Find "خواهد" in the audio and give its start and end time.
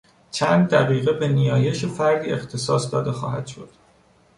3.11-3.47